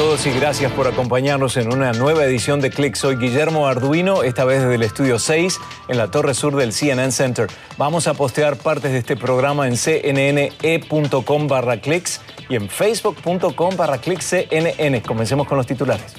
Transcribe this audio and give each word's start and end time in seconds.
todos 0.00 0.24
y 0.24 0.30
gracias 0.30 0.72
por 0.72 0.86
acompañarnos 0.86 1.58
en 1.58 1.70
una 1.70 1.92
nueva 1.92 2.24
edición 2.24 2.62
de 2.62 2.70
Click. 2.70 2.94
Soy 2.94 3.16
Guillermo 3.16 3.66
Arduino, 3.66 4.22
esta 4.22 4.46
vez 4.46 4.62
desde 4.62 4.76
el 4.76 4.82
estudio 4.82 5.18
6 5.18 5.60
en 5.88 5.98
la 5.98 6.10
torre 6.10 6.32
sur 6.32 6.56
del 6.56 6.72
CNN 6.72 7.12
Center. 7.12 7.48
Vamos 7.76 8.06
a 8.06 8.14
postear 8.14 8.56
partes 8.56 8.92
de 8.92 8.98
este 8.98 9.14
programa 9.14 9.68
en 9.68 9.76
cnne.com 9.76 11.48
barra 11.48 11.82
clicks 11.82 12.22
y 12.48 12.56
en 12.56 12.70
facebook.com 12.70 13.76
barra 13.76 13.98
cnn. 13.98 15.00
Comencemos 15.00 15.46
con 15.46 15.58
los 15.58 15.66
titulares. 15.66 16.14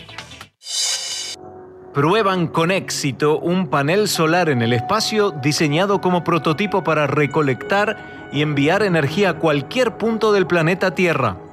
Prueban 1.91 2.49
con 2.49 2.69
éxito 2.69 3.39
un 3.39 3.67
panel 3.67 4.07
solar 4.07 4.49
en 4.49 4.61
el 4.61 4.73
espacio 4.73 5.31
diseñado 5.31 6.01
como 6.01 6.23
prototipo 6.23 6.83
para 6.83 7.07
recolectar 7.07 8.29
y 8.31 8.43
enviar 8.43 8.83
energía 8.83 9.31
a 9.31 9.39
cualquier 9.39 9.97
punto 9.97 10.31
del 10.33 10.45
planeta 10.45 10.93
Tierra. 10.93 11.50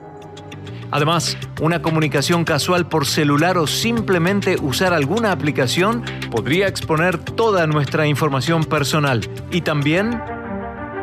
Además, 0.91 1.37
una 1.61 1.83
comunicación 1.83 2.45
casual 2.45 2.89
por 2.89 3.07
celular 3.07 3.59
o 3.59 3.67
simplemente 3.67 4.57
usar 4.61 4.93
alguna 4.95 5.33
aplicación 5.33 6.03
podría 6.31 6.67
exponer 6.67 7.19
toda 7.19 7.67
nuestra 7.67 8.07
información 8.07 8.65
personal. 8.65 9.21
Y 9.51 9.61
también, 9.61 10.21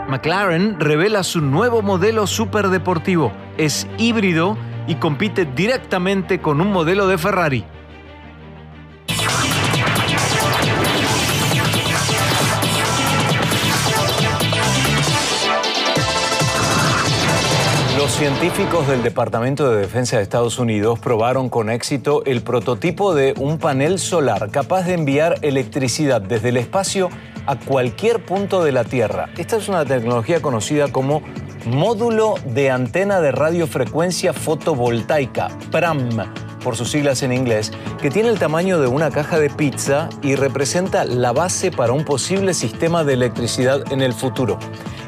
McLaren 0.07 0.79
revela 0.79 1.23
su 1.23 1.41
nuevo 1.41 1.81
modelo 1.81 2.27
superdeportivo. 2.27 3.31
Es 3.57 3.88
híbrido 3.98 4.57
y 4.88 4.95
compite 4.95 5.45
directamente 5.45 6.40
con 6.40 6.62
un 6.62 6.71
modelo 6.71 7.07
de 7.07 7.17
Ferrari. 7.17 7.65
Científicos 18.16 18.88
del 18.88 19.04
Departamento 19.04 19.70
de 19.70 19.82
Defensa 19.82 20.16
de 20.16 20.24
Estados 20.24 20.58
Unidos 20.58 20.99
probaron 20.99 21.49
con 21.49 21.70
éxito 21.70 22.24
el 22.24 22.41
prototipo 22.41 23.13
de 23.13 23.34
un 23.38 23.58
panel 23.58 23.99
solar 23.99 24.52
capaz 24.52 24.84
de 24.84 24.94
enviar 24.94 25.35
electricidad 25.41 26.21
desde 26.21 26.48
el 26.48 26.55
espacio 26.55 27.10
a 27.46 27.60
cualquier 27.60 28.26
punto 28.26 28.63
de 28.63 28.71
la 28.71 28.86
Tierra. 28.86 29.27
Esta 29.38 29.58
es 29.58 29.68
una 29.68 29.84
tecnología 29.84 30.41
conocida 30.41 30.93
como 30.93 31.24
módulo 31.66 32.36
de 32.46 32.71
antena 32.71 33.20
de 33.20 33.34
radiofrecuencia 33.34 34.32
fotovoltaica, 34.32 35.49
PRAM 35.70 36.10
por 36.63 36.77
sus 36.77 36.91
siglas 36.91 37.21
en 37.21 37.34
inglés, 37.34 37.74
que 38.02 38.10
tiene 38.10 38.30
el 38.30 38.40
tamaño 38.40 38.80
de 38.80 38.88
una 38.88 39.12
caja 39.12 39.40
de 39.40 39.49
pizza 39.49 40.08
y 40.21 40.36
representa 40.36 41.04
la 41.04 41.34
base 41.34 41.70
para 41.70 41.91
un 41.91 42.05
posible 42.05 42.54
sistema 42.54 43.04
de 43.04 43.13
electricidad 43.13 43.91
en 43.91 44.02
el 44.02 44.13
futuro. 44.13 44.58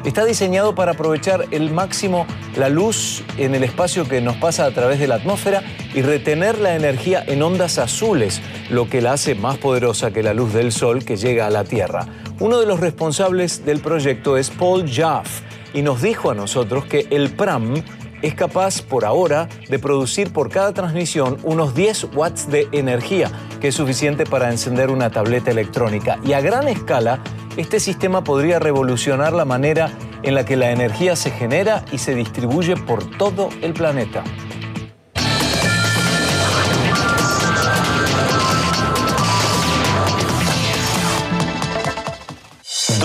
Está 0.04 0.24
diseñado 0.24 0.74
para 0.74 0.92
aprovechar 0.92 1.46
el 1.50 1.70
máximo 1.70 2.26
la 2.56 2.68
luz 2.68 3.24
en 3.36 3.54
el 3.54 3.64
espacio 3.64 4.08
que 4.08 4.20
nos 4.20 4.36
pasa 4.36 4.64
a 4.64 4.70
través 4.70 5.00
de 5.00 5.08
la 5.08 5.16
atmósfera 5.16 5.62
y 5.94 6.02
retener 6.02 6.58
la 6.58 6.76
energía 6.76 7.22
en 7.26 7.42
ondas 7.42 7.78
azules, 7.78 8.40
lo 8.70 8.88
que 8.88 9.02
la 9.02 9.12
hace 9.12 9.34
más 9.34 9.58
poderosa 9.58 10.12
que 10.12 10.22
la 10.22 10.34
luz 10.34 10.52
del 10.54 10.72
sol 10.72 11.04
que 11.04 11.16
llega 11.16 11.46
a 11.46 11.50
la 11.50 11.64
Tierra. 11.64 12.06
Uno 12.40 12.60
de 12.60 12.66
los 12.66 12.80
responsables 12.80 13.64
del 13.64 13.80
proyecto 13.80 14.36
es 14.36 14.50
Paul 14.50 14.88
Jaff 14.88 15.42
y 15.74 15.82
nos 15.82 16.00
dijo 16.00 16.30
a 16.30 16.34
nosotros 16.34 16.84
que 16.84 17.06
el 17.10 17.30
PRAM 17.30 17.82
es 18.22 18.34
capaz 18.34 18.82
por 18.82 19.04
ahora 19.04 19.48
de 19.68 19.78
producir 19.78 20.32
por 20.32 20.50
cada 20.50 20.72
transmisión 20.72 21.38
unos 21.42 21.74
10 21.74 22.08
watts 22.14 22.50
de 22.50 22.68
energía, 22.72 23.30
que 23.60 23.68
es 23.68 23.74
suficiente 23.74 24.24
para 24.24 24.50
encender 24.50 24.90
una 24.90 25.10
tableta 25.10 25.50
electrónica. 25.50 26.18
Y 26.24 26.32
a 26.32 26.40
gran 26.40 26.68
escala, 26.68 27.20
este 27.56 27.80
sistema 27.80 28.24
podría 28.24 28.58
revolucionar 28.58 29.32
la 29.32 29.44
manera 29.44 29.90
en 30.22 30.34
la 30.34 30.44
que 30.44 30.56
la 30.56 30.70
energía 30.70 31.16
se 31.16 31.30
genera 31.30 31.84
y 31.92 31.98
se 31.98 32.14
distribuye 32.14 32.76
por 32.76 33.04
todo 33.18 33.50
el 33.62 33.72
planeta. 33.72 34.24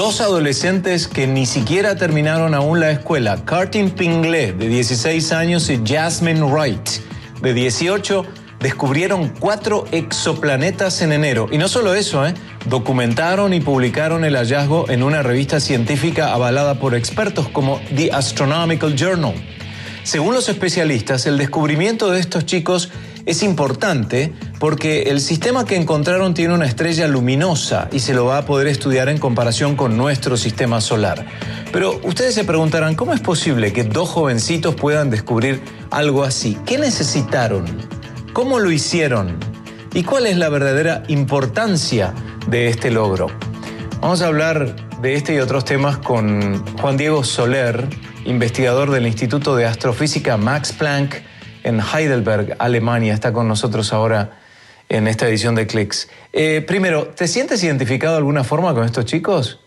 Dos 0.03 0.19
adolescentes 0.19 1.07
que 1.07 1.27
ni 1.27 1.45
siquiera 1.45 1.95
terminaron 1.95 2.53
aún 2.53 2.81
la 2.81 2.91
escuela, 2.91 3.45
Cartin 3.45 3.89
Pinglé, 3.89 4.51
de 4.51 4.67
16 4.67 5.31
años, 5.31 5.69
y 5.69 5.79
Jasmine 5.81 6.43
Wright, 6.43 6.89
de 7.41 7.53
18, 7.53 8.25
descubrieron 8.59 9.29
cuatro 9.39 9.85
exoplanetas 9.93 11.01
en 11.01 11.13
enero. 11.13 11.47
Y 11.53 11.57
no 11.57 11.69
solo 11.69 11.93
eso, 11.93 12.27
¿eh? 12.27 12.33
documentaron 12.65 13.53
y 13.53 13.61
publicaron 13.61 14.25
el 14.25 14.35
hallazgo 14.35 14.89
en 14.89 15.03
una 15.03 15.23
revista 15.23 15.61
científica 15.61 16.33
avalada 16.33 16.81
por 16.81 16.95
expertos 16.95 17.47
como 17.47 17.79
The 17.95 18.11
Astronomical 18.11 18.97
Journal. 18.97 19.35
Según 20.03 20.33
los 20.33 20.49
especialistas, 20.49 21.25
el 21.27 21.37
descubrimiento 21.37 22.11
de 22.11 22.19
estos 22.19 22.45
chicos 22.45 22.89
es 23.25 23.43
importante 23.43 24.33
porque 24.59 25.03
el 25.03 25.21
sistema 25.21 25.65
que 25.65 25.75
encontraron 25.75 26.33
tiene 26.33 26.53
una 26.53 26.65
estrella 26.65 27.07
luminosa 27.07 27.87
y 27.91 27.99
se 27.99 28.13
lo 28.13 28.25
va 28.25 28.39
a 28.39 28.45
poder 28.45 28.67
estudiar 28.67 29.09
en 29.09 29.17
comparación 29.17 29.75
con 29.75 29.97
nuestro 29.97 30.35
sistema 30.37 30.81
solar. 30.81 31.25
Pero 31.71 31.99
ustedes 32.03 32.35
se 32.35 32.43
preguntarán, 32.43 32.95
¿cómo 32.95 33.13
es 33.13 33.21
posible 33.21 33.71
que 33.71 33.83
dos 33.83 34.09
jovencitos 34.09 34.75
puedan 34.75 35.09
descubrir 35.09 35.61
algo 35.89 36.23
así? 36.23 36.57
¿Qué 36.65 36.77
necesitaron? 36.77 37.65
¿Cómo 38.33 38.59
lo 38.59 38.71
hicieron? 38.71 39.37
¿Y 39.93 40.03
cuál 40.03 40.25
es 40.25 40.37
la 40.37 40.49
verdadera 40.49 41.03
importancia 41.07 42.13
de 42.47 42.67
este 42.67 42.91
logro? 42.91 43.27
Vamos 44.01 44.21
a 44.21 44.27
hablar 44.27 44.75
de 45.01 45.15
este 45.15 45.35
y 45.35 45.39
otros 45.39 45.65
temas 45.65 45.97
con 45.97 46.65
Juan 46.77 46.97
Diego 46.97 47.23
Soler, 47.23 47.87
investigador 48.25 48.91
del 48.91 49.07
Instituto 49.07 49.55
de 49.55 49.65
Astrofísica 49.65 50.35
Max 50.35 50.73
Planck 50.73 51.15
en 51.63 51.79
Heidelberg, 51.79 52.55
Alemania. 52.59 53.13
Está 53.13 53.33
con 53.33 53.47
nosotros 53.47 53.93
ahora 53.93 54.37
en 54.89 55.07
esta 55.07 55.27
edición 55.27 55.55
de 55.55 55.67
Clicks. 55.67 56.09
Eh, 56.33 56.63
primero, 56.65 57.07
¿te 57.07 57.27
sientes 57.27 57.63
identificado 57.63 58.13
de 58.13 58.19
alguna 58.19 58.43
forma 58.43 58.73
con 58.73 58.85
estos 58.85 59.05
chicos? 59.05 59.59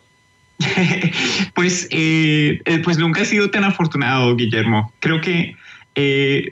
pues, 1.55 1.89
eh, 1.91 2.61
eh, 2.65 2.79
pues 2.83 2.99
nunca 2.99 3.23
he 3.23 3.25
sido 3.25 3.51
tan 3.51 3.65
afortunado, 3.65 4.35
Guillermo. 4.37 4.93
Creo 5.01 5.21
que 5.21 5.57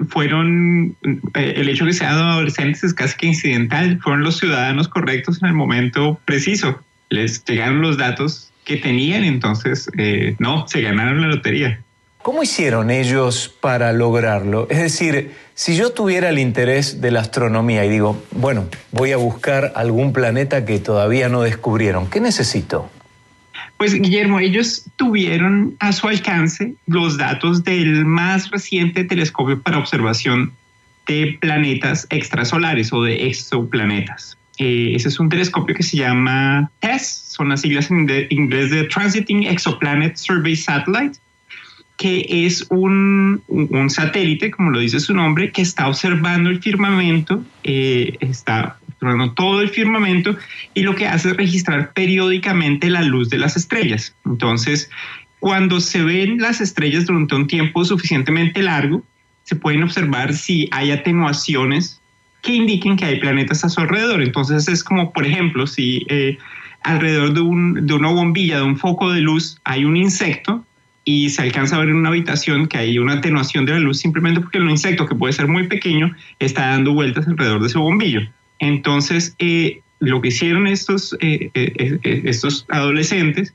fueron, 0.09 0.97
el 1.35 1.69
hecho 1.69 1.85
de 1.85 1.91
que 1.91 1.97
sean 1.99 2.15
adolescentes 2.15 2.83
es 2.83 2.95
casi 2.95 3.15
que 3.19 3.27
incidental, 3.27 4.01
fueron 4.03 4.23
los 4.23 4.39
ciudadanos 4.39 4.89
correctos 4.89 5.43
en 5.43 5.49
el 5.49 5.55
momento 5.55 6.19
preciso. 6.25 6.83
Les 7.11 7.45
llegaron 7.45 7.83
los 7.83 7.99
datos 7.99 8.51
que 8.65 8.79
tenían, 8.79 9.23
entonces, 9.23 9.91
no, 10.39 10.67
se 10.67 10.81
ganaron 10.81 11.21
la 11.21 11.27
lotería. 11.29 11.84
¿Cómo 12.25 12.43
hicieron 12.43 12.91
ellos 12.91 13.55
para 13.61 13.93
lograrlo? 13.93 14.67
Es 14.71 14.79
decir, 14.79 15.33
si 15.53 15.77
yo 15.77 15.93
tuviera 15.93 16.31
el 16.31 16.39
interés 16.39 17.03
de 17.03 17.11
la 17.11 17.21
astronomía 17.21 17.85
y 17.85 17.91
digo, 17.91 18.25
bueno, 18.31 18.67
voy 18.93 19.13
a 19.13 19.19
buscar 19.19 19.75
algún 19.77 20.15
planeta 20.15 20.65
que 20.65 20.79
todavía 20.79 21.29
no 21.29 21.43
descubrieron, 21.43 22.09
¿qué 22.09 22.21
necesito? 22.21 22.91
Pues 23.77 23.93
Guillermo, 23.93 24.41
ellos 24.41 24.87
tuvieron 24.97 25.77
a 25.81 25.93
su 25.93 26.09
alcance 26.09 26.73
los 26.87 27.19
datos 27.19 27.63
del 27.63 28.07
más 28.07 28.51
reciente 28.51 29.05
telescopio 29.05 29.61
para 29.61 29.77
observación 29.77 30.55
de 31.07 31.37
planetas 31.43 32.07
extrasolares 32.09 32.91
o 32.95 33.03
de 33.03 33.27
exoplanetas. 33.27 34.39
Eh, 34.57 34.93
ese 34.95 35.09
es 35.09 35.21
un 35.21 35.29
telescopio 35.29 35.75
que 35.75 35.83
se 35.83 35.99
llama 35.99 36.71
TESS, 36.81 37.35
son 37.37 37.51
las 37.51 37.61
siglas 37.61 37.91
en 37.91 38.09
inglés 38.31 38.71
de 38.71 38.85
Transiting 38.85 39.43
Exoplanet 39.43 40.17
Survey 40.17 40.57
Satellite 40.57 41.19
que 41.97 42.27
es 42.47 42.67
un, 42.71 43.43
satélite, 43.89 44.51
como 44.51 44.71
lo 44.71 44.81
dice 44.81 45.01
su 45.01 45.15
nombre, 45.15 45.53
que 45.53 45.63
está 45.63 45.89
observando 45.89 46.51
el 46.51 46.61
firmamento, 46.61 47.45
eh, 47.63 48.17
está 48.21 48.79
observando 48.89 49.33
todo 49.33 49.61
el 49.61 49.69
firmamento 49.69 50.37
y 50.75 50.83
lo 50.83 50.95
que 50.95 51.07
hace 51.07 51.31
es 51.31 51.37
registrar 51.37 51.93
periódicamente 51.93 52.91
la 52.91 53.03
luz 53.03 53.31
de 53.31 53.39
las 53.39 53.57
estrellas. 53.57 54.15
Entonces, 54.25 54.91
cuando 55.39 55.81
se 55.81 56.03
ven 56.03 56.39
las 56.39 56.61
estrellas 56.61 57.07
durante 57.07 57.35
un 57.35 57.47
tiempo 57.47 57.85
suficientemente 57.85 58.63
largo, 58.63 59.05
se 59.45 59.57
pueden 59.57 59.83
observar 59.83 60.33
si 60.33 60.69
hay 60.73 60.91
atenuaciones 60.91 62.01
que 62.43 62.55
indiquen 62.55 62.97
que 62.97 63.05
hay 63.05 63.21
planetas 63.21 63.65
a 63.65 63.69
su 63.69 63.81
alrededor. 63.81 64.23
Entonces 64.23 64.69
es 64.69 64.83
como, 64.83 65.13
por 65.13 65.27
ejemplo, 65.27 65.67
si 65.67 66.05
eh, 66.09 66.39
alrededor 66.83 67.35
de, 67.35 67.41
un, 67.41 67.87
de 67.87 67.95
una 67.95 68.09
bombilla, 68.09 68.59
de 68.59 68.63
un 68.63 68.77
foco 68.77 69.11
de 69.11 69.21
luz, 69.21 69.59
hay 69.65 69.85
un 69.85 69.97
insecto, 69.97 70.65
y 71.05 71.31
se 71.31 71.43
alcanza 71.43 71.77
a 71.77 71.81
ver 71.81 71.91
en 71.91 71.97
una 71.97 72.09
habitación 72.09 72.67
que 72.67 72.79
hay 72.79 72.99
una 72.99 73.15
atenuación 73.15 73.67
de 73.67 73.73
la 73.73 73.79
luz 73.79 73.99
simplemente 73.99 74.41
porque 74.41 74.59
el 74.59 74.71
insecto, 74.71 75.07
que 75.07 75.15
puede 75.15 75.33
ser 75.33 75.49
muy 75.49 75.67
pequeño, 75.67 76.15
está 76.39 76.69
dando 76.69 76.95
vueltas 76.95 77.29
alrededor 77.29 77.63
de 77.63 77.69
su 77.69 77.81
bombillo. 77.81 78.23
Entonces, 78.59 79.35
eh, 79.39 79.81
lo 80.01 80.21
que 80.21 80.29
hicieron 80.29 80.67
estos, 80.67 81.17
eh, 81.21 81.51
eh, 81.55 82.21
estos 82.25 82.67
adolescentes, 82.71 83.55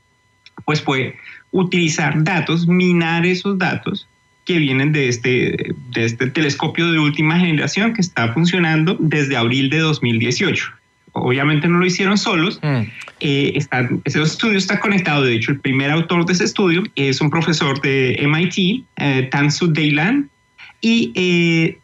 pues 0.66 0.82
fue 0.82 1.16
utilizar 1.52 2.24
datos, 2.24 2.68
minar 2.68 3.26
esos 3.26 3.58
datos 3.58 4.08
que 4.46 4.60
vienen 4.60 4.92
de 4.92 5.10
este, 5.10 5.74
de 5.94 6.06
este 6.06 6.28
telescopio 6.28 6.92
de 6.92 7.00
última 7.00 7.40
generación 7.40 7.94
que 7.94 8.02
está 8.02 8.34
funcionando 8.34 8.98
desde 9.00 9.38
abril 9.38 9.70
de 9.70 9.80
2018 9.80 10.79
obviamente 11.14 11.68
no 11.68 11.80
lo 11.80 11.86
hicieron 11.86 12.18
solos. 12.18 12.60
Mm. 12.62 12.84
Eh, 13.20 13.60
ese 14.06 14.22
estudio 14.22 14.58
está 14.58 14.80
conectado, 14.80 15.24
de 15.24 15.36
hecho, 15.36 15.52
el 15.52 15.60
primer 15.60 15.92
autor 15.92 16.26
de 16.26 16.34
ese 16.34 16.46
estudio 16.46 16.84
es 16.96 17.22
un 17.22 17.30
profesor 17.30 17.82
de 17.82 18.18
MIT, 18.22 18.86
eh, 18.98 19.28
Tansu 19.32 19.72
Deilan, 19.72 20.30
y 20.82 21.12
eh, 21.16 21.78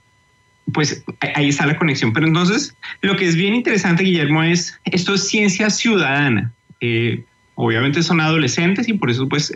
pues 0.71 1.03
ahí 1.35 1.49
está 1.49 1.65
la 1.65 1.77
conexión. 1.77 2.13
Pero 2.13 2.27
entonces, 2.27 2.75
lo 3.01 3.15
que 3.15 3.25
es 3.25 3.35
bien 3.35 3.53
interesante, 3.53 4.03
Guillermo, 4.03 4.43
es 4.43 4.79
esto 4.85 5.13
es 5.13 5.27
ciencia 5.27 5.69
ciudadana. 5.69 6.51
Eh, 6.81 7.23
obviamente 7.55 8.03
son 8.03 8.19
adolescentes 8.19 8.87
y 8.87 8.93
por 8.93 9.09
eso 9.09 9.29
pues 9.29 9.51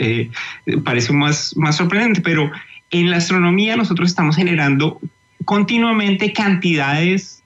parece 0.83 1.11
más, 1.11 1.55
más 1.57 1.77
sorprendente, 1.77 2.21
pero 2.21 2.49
en 2.91 3.09
la 3.09 3.17
astronomía 3.17 3.75
nosotros 3.75 4.09
estamos 4.09 4.35
generando 4.37 4.99
continuamente 5.45 6.31
cantidades 6.31 7.38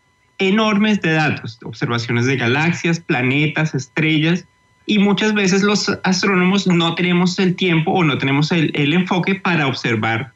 enormes 0.48 1.02
de 1.02 1.14
datos, 1.14 1.60
observaciones 1.64 2.26
de 2.26 2.38
galaxias, 2.38 3.00
planetas, 3.00 3.76
estrellas, 3.76 4.46
y 4.86 5.00
muchas 5.00 5.34
veces 5.34 5.64
los 5.64 5.90
astrónomos 6.04 6.68
no 6.68 6.96
tenemos 6.96 7.40
el 7.40 7.56
tiempo 7.56 7.92
o 7.92 8.04
no 8.04 8.18
tenemos 8.18 8.52
el, 8.52 8.72
el 8.76 8.94
enfoque 8.94 9.36
para 9.36 9.68
observar 9.68 10.34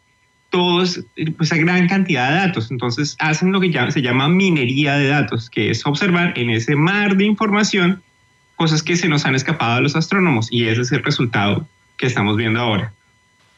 todos, 0.50 1.02
pues, 1.16 1.52
esa 1.52 1.58
gran 1.58 1.88
cantidad 1.88 2.30
de 2.30 2.36
datos. 2.48 2.72
Entonces 2.72 3.16
hacen 3.20 3.52
lo 3.52 3.60
que 3.60 3.74
se 3.92 4.02
llama 4.02 4.30
minería 4.30 4.96
de 4.96 5.08
datos, 5.08 5.50
que 5.50 5.70
es 5.70 5.86
observar 5.86 6.34
en 6.38 6.50
ese 6.50 6.76
mar 6.76 7.18
de 7.18 7.26
información 7.26 8.02
cosas 8.56 8.82
que 8.82 8.96
se 8.96 9.08
nos 9.08 9.26
han 9.26 9.36
escapado 9.36 9.74
a 9.74 9.82
los 9.82 9.96
astrónomos 9.96 10.52
y 10.52 10.68
ese 10.68 10.82
es 10.82 10.92
el 10.92 11.04
resultado 11.04 11.68
que 11.98 12.08
estamos 12.08 12.38
viendo 12.38 12.60
ahora. 12.60 12.94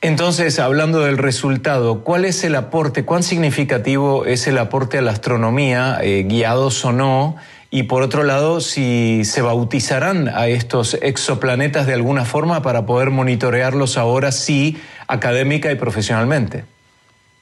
Entonces, 0.01 0.59
hablando 0.59 1.01
del 1.01 1.17
resultado, 1.17 2.05
¿cuál 2.05 2.23
es 2.23 2.45
el 2.45 2.55
aporte, 2.55 3.03
cuán 3.03 3.21
significativo 3.21 4.25
es 4.25 4.47
el 4.47 4.57
aporte 4.57 4.97
a 4.97 5.01
la 5.01 5.11
astronomía, 5.11 5.99
eh, 6.01 6.23
guiados 6.23 6.85
o 6.85 6.93
no? 6.93 7.35
Y 7.69 7.83
por 7.83 8.01
otro 8.01 8.23
lado, 8.23 8.61
si 8.61 9.25
se 9.25 9.41
bautizarán 9.41 10.29
a 10.29 10.47
estos 10.47 10.97
exoplanetas 11.01 11.85
de 11.85 11.93
alguna 11.93 12.23
forma 12.23 12.61
para 12.61 12.85
poder 12.85 13.09
monitorearlos 13.09 13.97
ahora 13.97 14.31
sí, 14.31 14.77
académica 15.07 15.69
y 15.69 15.75
profesionalmente. 15.75 16.63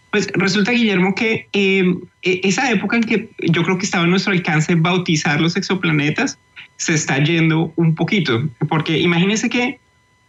Pues 0.10 0.28
resulta, 0.34 0.72
Guillermo, 0.72 1.14
que 1.14 1.48
eh, 1.54 1.96
e, 2.24 2.42
esa 2.44 2.72
época 2.72 2.98
en 2.98 3.04
que 3.04 3.30
yo 3.38 3.64
creo 3.64 3.78
que 3.78 3.86
estaba 3.86 4.06
en 4.06 4.10
nuestro 4.10 4.34
alcance 4.34 4.74
bautizar 4.74 5.40
los 5.40 5.56
exoplanetas 5.56 6.40
se 6.78 6.96
está 6.96 7.20
yendo 7.20 7.72
un 7.76 7.94
poquito, 7.94 8.44
porque 8.68 8.98
imagínense 8.98 9.48
que 9.50 9.80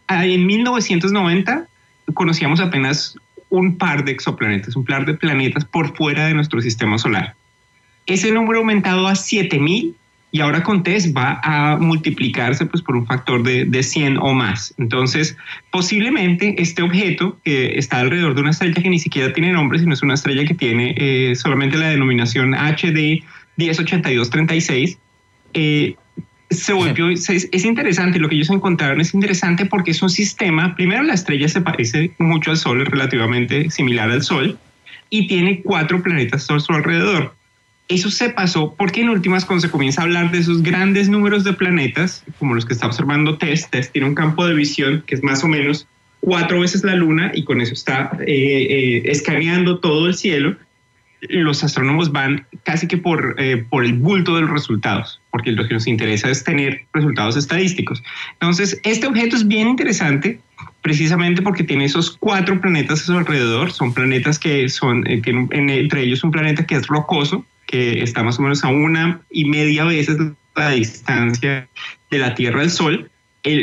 ah, 0.07 0.25
en 0.25 0.45
1990 0.45 1.67
conocíamos 2.13 2.59
apenas 2.59 3.15
un 3.49 3.77
par 3.77 4.05
de 4.05 4.11
exoplanetas, 4.11 4.75
un 4.75 4.85
par 4.85 5.05
de 5.05 5.13
planetas 5.15 5.65
por 5.65 5.95
fuera 5.95 6.27
de 6.27 6.33
nuestro 6.33 6.61
sistema 6.61 6.97
solar. 6.97 7.35
Ese 8.05 8.31
número 8.31 8.59
ha 8.59 8.61
aumentado 8.61 9.07
a 9.07 9.15
7000 9.15 9.95
y 10.31 10.41
ahora 10.41 10.61
con 10.61 10.83
TESS 10.83 11.15
va 11.15 11.39
a 11.43 11.77
multiplicarse 11.77 12.65
pues, 12.65 12.83
por 12.83 12.95
un 12.95 13.05
factor 13.05 13.41
de, 13.41 13.65
de 13.65 13.81
100 13.81 14.17
o 14.17 14.33
más. 14.33 14.73
Entonces, 14.77 15.35
posiblemente 15.71 16.55
este 16.61 16.83
objeto 16.83 17.37
que 17.43 17.77
está 17.79 17.99
alrededor 17.99 18.35
de 18.35 18.41
una 18.41 18.51
estrella 18.51 18.81
que 18.81 18.89
ni 18.89 18.99
siquiera 18.99 19.33
tiene 19.33 19.51
nombre, 19.51 19.79
sino 19.79 19.93
es 19.93 20.03
una 20.03 20.13
estrella 20.13 20.45
que 20.45 20.53
tiene 20.53 20.93
eh, 20.97 21.35
solamente 21.35 21.77
la 21.77 21.89
denominación 21.89 22.53
HD 22.53 23.23
108236, 23.57 24.97
eh, 25.53 25.95
se 26.49 26.73
volvió, 26.73 27.09
es, 27.09 27.65
interesante, 27.65 28.19
lo 28.19 28.29
que 28.29 28.35
ellos 28.35 28.49
encontraron 28.49 29.01
es 29.01 29.13
interesante 29.13 29.65
porque 29.65 29.91
es 29.91 30.01
un 30.01 30.09
sistema, 30.09 30.75
primero 30.75 31.03
la 31.03 31.13
estrella 31.13 31.47
se 31.47 31.61
parece 31.61 32.11
mucho 32.17 32.51
al 32.51 32.57
Sol, 32.57 32.81
es 32.81 32.87
relativamente 32.87 33.69
similar 33.69 34.09
al 34.11 34.23
Sol, 34.23 34.57
y 35.09 35.27
tiene 35.27 35.61
cuatro 35.61 36.01
planetas 36.01 36.49
a 36.49 36.59
su 36.59 36.71
alrededor. 36.73 37.33
Eso 37.87 38.11
se 38.11 38.29
pasó 38.29 38.75
porque 38.77 39.01
en 39.01 39.09
últimas 39.09 39.45
cuando 39.45 39.61
se 39.61 39.71
comienza 39.71 40.01
a 40.01 40.03
hablar 40.03 40.29
de 40.29 40.37
esos 40.37 40.61
grandes 40.61 41.09
números 41.09 41.43
de 41.43 41.53
planetas, 41.53 42.23
como 42.37 42.53
los 42.53 42.65
que 42.65 42.73
está 42.73 42.85
observando 42.85 43.39
TESS, 43.39 43.71
TESS 43.71 43.91
tiene 43.91 44.07
un 44.07 44.13
campo 44.13 44.45
de 44.45 44.53
visión 44.53 45.03
que 45.07 45.15
es 45.15 45.23
más 45.23 45.43
o 45.43 45.47
menos 45.47 45.87
cuatro 46.19 46.59
veces 46.59 46.83
la 46.83 46.95
Luna 46.95 47.31
y 47.33 47.43
con 47.43 47.61
eso 47.61 47.73
está 47.73 48.11
eh, 48.19 48.27
eh, 48.27 49.01
escaneando 49.05 49.79
todo 49.79 50.07
el 50.07 50.13
cielo, 50.13 50.55
los 51.21 51.63
astrónomos 51.63 52.11
van 52.11 52.45
casi 52.63 52.87
que 52.87 52.97
por, 52.97 53.35
eh, 53.37 53.65
por 53.69 53.83
el 53.83 53.93
bulto 53.93 54.35
de 54.35 54.41
los 54.41 54.49
resultados, 54.49 55.21
porque 55.31 55.51
lo 55.51 55.67
que 55.67 55.73
nos 55.73 55.87
interesa 55.87 56.29
es 56.29 56.43
tener 56.43 56.85
resultados 56.93 57.35
estadísticos. 57.35 58.03
Entonces, 58.33 58.79
este 58.83 59.07
objeto 59.07 59.35
es 59.35 59.47
bien 59.47 59.67
interesante 59.67 60.39
precisamente 60.81 61.41
porque 61.41 61.63
tiene 61.63 61.85
esos 61.85 62.17
cuatro 62.17 62.59
planetas 62.61 63.01
a 63.01 63.05
su 63.05 63.17
alrededor. 63.17 63.71
Son 63.71 63.93
planetas 63.93 64.39
que 64.39 64.69
son, 64.69 65.05
eh, 65.07 65.21
entre 65.25 66.03
ellos 66.03 66.23
un 66.23 66.31
planeta 66.31 66.65
que 66.65 66.75
es 66.75 66.87
rocoso, 66.87 67.45
que 67.65 68.01
está 68.01 68.23
más 68.23 68.39
o 68.39 68.41
menos 68.41 68.63
a 68.63 68.69
una 68.69 69.21
y 69.29 69.45
media 69.45 69.83
veces 69.83 70.17
la 70.55 70.71
distancia 70.71 71.67
de 72.09 72.17
la 72.17 72.33
Tierra 72.35 72.61
al 72.61 72.71
Sol 72.71 73.09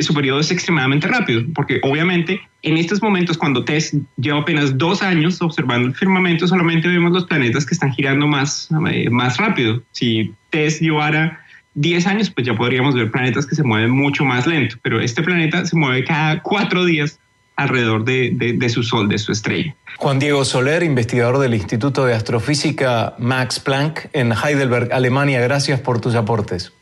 su 0.01 0.15
periodo 0.15 0.41
es 0.41 0.51
extremadamente 0.51 1.07
rápido, 1.07 1.43
porque 1.55 1.81
obviamente 1.83 2.41
en 2.63 2.77
estos 2.77 3.01
momentos, 3.01 3.39
cuando 3.39 3.65
TESS 3.65 3.97
lleva 4.17 4.41
apenas 4.41 4.77
dos 4.77 5.03
años 5.03 5.41
observando 5.41 5.87
el 5.89 5.95
firmamento, 5.95 6.49
solamente 6.49 6.89
vemos 6.89 7.13
los 7.13 7.25
planetas 7.25 7.65
que 7.65 7.75
están 7.75 7.93
girando 7.93 8.27
más, 8.27 8.69
eh, 8.91 9.09
más 9.09 9.37
rápido. 9.37 9.83
Si 9.93 10.35
TESS 10.51 10.81
llevara 10.81 11.41
10 11.75 12.07
años, 12.09 12.31
pues 12.31 12.47
ya 12.47 12.57
podríamos 12.57 12.95
ver 12.95 13.11
planetas 13.11 13.47
que 13.47 13.55
se 13.55 13.63
mueven 13.63 13.91
mucho 13.91 14.25
más 14.25 14.47
lento, 14.47 14.77
pero 14.83 15.01
este 15.01 15.23
planeta 15.23 15.65
se 15.65 15.77
mueve 15.77 16.05
cada 16.05 16.43
cuatro 16.43 16.85
días 16.85 17.21
alrededor 17.55 18.05
de, 18.05 18.33
de, 18.35 18.69
su 18.69 18.83
Sol, 18.83 19.09
de 19.09 19.19
su 19.19 19.33
estrella. 19.33 19.75
Juan 19.97 20.19
Diego 20.19 20.45
Soler, 20.45 20.83
investigador 20.83 21.39
del 21.39 21.55
Instituto 21.55 22.05
de 22.05 22.15
Astrofísica 22.15 23.15
Max 23.19 23.61
Planck 23.61 24.09
en 24.13 24.33
Heidelberg, 24.33 24.93
Alemania. 24.93 25.41
Gracias 25.41 25.81
por 25.81 26.01
tus 26.01 26.15
aportes. 26.15 26.73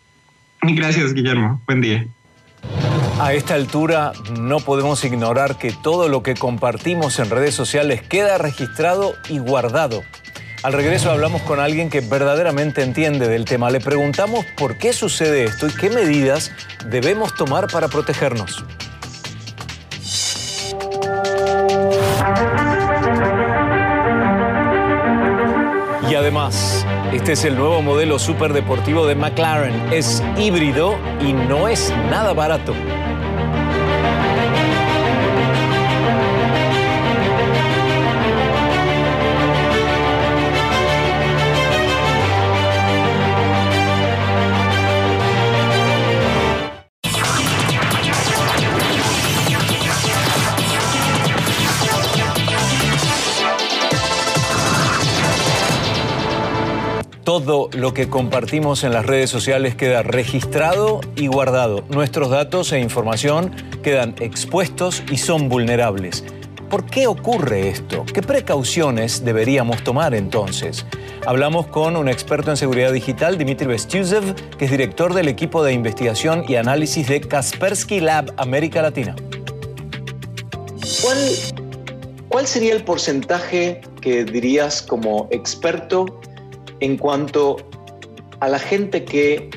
Gracias, 0.62 1.12
Guillermo. 1.12 1.60
Buen 1.66 1.80
día. 1.80 2.06
A 3.20 3.32
esta 3.32 3.54
altura 3.54 4.12
no 4.38 4.58
podemos 4.58 5.04
ignorar 5.04 5.56
que 5.56 5.72
todo 5.72 6.08
lo 6.08 6.22
que 6.22 6.34
compartimos 6.34 7.18
en 7.18 7.30
redes 7.30 7.54
sociales 7.54 8.02
queda 8.02 8.38
registrado 8.38 9.14
y 9.28 9.38
guardado. 9.38 10.02
Al 10.64 10.72
regreso 10.72 11.10
hablamos 11.10 11.42
con 11.42 11.60
alguien 11.60 11.90
que 11.90 12.00
verdaderamente 12.00 12.82
entiende 12.82 13.28
del 13.28 13.44
tema. 13.44 13.70
Le 13.70 13.80
preguntamos 13.80 14.46
por 14.56 14.78
qué 14.78 14.94
sucede 14.94 15.44
esto 15.44 15.66
y 15.66 15.72
qué 15.74 15.90
medidas 15.90 16.52
debemos 16.86 17.34
tomar 17.34 17.66
para 17.66 17.88
protegernos. 17.88 18.64
Y 26.08 26.14
además, 26.14 26.73
este 27.12 27.32
es 27.32 27.44
el 27.44 27.56
nuevo 27.56 27.82
modelo 27.82 28.18
superdeportivo 28.18 29.06
de 29.06 29.14
McLaren. 29.14 29.92
Es 29.92 30.22
híbrido 30.36 30.96
y 31.20 31.32
no 31.32 31.68
es 31.68 31.92
nada 32.10 32.32
barato. 32.32 32.74
Todo 57.36 57.68
lo 57.72 57.92
que 57.94 58.08
compartimos 58.08 58.84
en 58.84 58.92
las 58.92 59.06
redes 59.06 59.28
sociales 59.28 59.74
queda 59.74 60.04
registrado 60.04 61.00
y 61.16 61.26
guardado. 61.26 61.82
Nuestros 61.88 62.30
datos 62.30 62.70
e 62.70 62.78
información 62.78 63.52
quedan 63.82 64.14
expuestos 64.20 65.02
y 65.10 65.16
son 65.16 65.48
vulnerables. 65.48 66.22
¿Por 66.70 66.86
qué 66.86 67.08
ocurre 67.08 67.70
esto? 67.70 68.04
¿Qué 68.06 68.22
precauciones 68.22 69.24
deberíamos 69.24 69.82
tomar 69.82 70.14
entonces? 70.14 70.86
Hablamos 71.26 71.66
con 71.66 71.96
un 71.96 72.08
experto 72.08 72.52
en 72.52 72.56
seguridad 72.56 72.92
digital, 72.92 73.36
Dimitri 73.36 73.66
Bestusev, 73.66 74.36
que 74.56 74.66
es 74.66 74.70
director 74.70 75.12
del 75.12 75.26
equipo 75.26 75.64
de 75.64 75.72
investigación 75.72 76.44
y 76.46 76.54
análisis 76.54 77.08
de 77.08 77.20
Kaspersky 77.20 77.98
Lab 77.98 78.32
América 78.36 78.80
Latina. 78.80 79.16
¿Cuál, 81.02 81.18
¿Cuál 82.28 82.46
sería 82.46 82.74
el 82.74 82.84
porcentaje 82.84 83.80
que 84.00 84.24
dirías 84.24 84.82
como 84.82 85.26
experto 85.32 86.20
en 86.84 86.98
cuanto 86.98 87.56
a 88.40 88.48
la 88.48 88.58
gente 88.58 89.04
que 89.04 89.48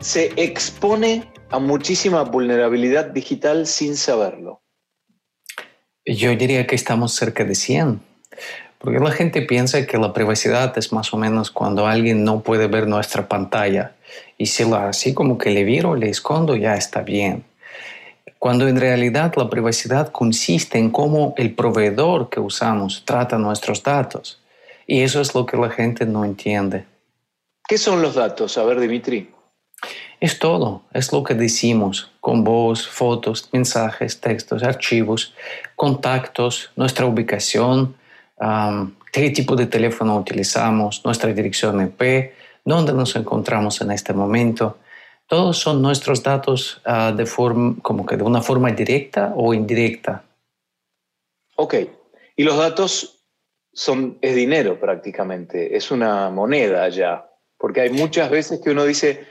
se 0.00 0.32
expone 0.36 1.30
a 1.50 1.58
muchísima 1.60 2.22
vulnerabilidad 2.22 3.06
digital 3.06 3.66
sin 3.66 3.96
saberlo? 3.96 4.60
Yo 6.04 6.34
diría 6.34 6.66
que 6.66 6.74
estamos 6.74 7.12
cerca 7.12 7.44
de 7.44 7.54
100, 7.54 8.00
porque 8.78 8.98
la 8.98 9.12
gente 9.12 9.42
piensa 9.42 9.86
que 9.86 9.96
la 9.96 10.12
privacidad 10.12 10.76
es 10.76 10.92
más 10.92 11.14
o 11.14 11.16
menos 11.16 11.52
cuando 11.52 11.86
alguien 11.86 12.24
no 12.24 12.40
puede 12.40 12.66
ver 12.66 12.88
nuestra 12.88 13.28
pantalla 13.28 13.94
y 14.36 14.46
si 14.46 14.64
así 14.72 15.14
como 15.14 15.38
que 15.38 15.50
le 15.50 15.62
viro, 15.62 15.94
le 15.94 16.10
escondo, 16.10 16.56
ya 16.56 16.74
está 16.74 17.02
bien. 17.02 17.44
Cuando 18.40 18.66
en 18.66 18.80
realidad 18.80 19.32
la 19.36 19.48
privacidad 19.48 20.10
consiste 20.10 20.78
en 20.78 20.90
cómo 20.90 21.32
el 21.36 21.54
proveedor 21.54 22.28
que 22.28 22.40
usamos 22.40 23.04
trata 23.04 23.38
nuestros 23.38 23.84
datos. 23.84 24.41
Y 24.92 25.00
eso 25.00 25.22
es 25.22 25.34
lo 25.34 25.46
que 25.46 25.56
la 25.56 25.70
gente 25.70 26.04
no 26.04 26.22
entiende. 26.22 26.84
¿Qué 27.66 27.78
son 27.78 28.02
los 28.02 28.16
datos? 28.16 28.58
A 28.58 28.64
ver, 28.64 28.78
Dimitri. 28.78 29.30
Es 30.20 30.38
todo, 30.38 30.82
es 30.92 31.10
lo 31.14 31.22
que 31.24 31.32
decimos 31.32 32.10
con 32.20 32.44
voz, 32.44 32.86
fotos, 32.86 33.48
mensajes, 33.52 34.20
textos, 34.20 34.62
archivos, 34.62 35.32
contactos, 35.76 36.72
nuestra 36.76 37.06
ubicación, 37.06 37.96
qué 39.10 39.30
tipo 39.30 39.56
de 39.56 39.64
teléfono 39.64 40.14
utilizamos, 40.18 41.02
nuestra 41.06 41.32
dirección 41.32 41.80
IP, 41.80 42.34
dónde 42.62 42.92
nos 42.92 43.16
encontramos 43.16 43.80
en 43.80 43.92
este 43.92 44.12
momento. 44.12 44.76
Todos 45.26 45.56
son 45.56 45.80
nuestros 45.80 46.22
datos 46.22 46.82
ah, 46.84 47.12
de 47.16 47.24
forma, 47.24 47.76
como 47.80 48.04
que 48.04 48.18
de 48.18 48.24
una 48.24 48.42
forma 48.42 48.70
directa 48.72 49.32
o 49.36 49.54
indirecta. 49.54 50.22
Ok. 51.56 51.76
Y 52.36 52.44
los 52.44 52.58
datos 52.58 53.21
es 53.72 54.34
dinero 54.34 54.78
prácticamente, 54.78 55.76
es 55.76 55.90
una 55.90 56.30
moneda 56.30 56.88
ya. 56.88 57.28
Porque 57.56 57.80
hay 57.80 57.90
muchas 57.90 58.30
veces 58.30 58.60
que 58.60 58.70
uno 58.70 58.84
dice, 58.84 59.26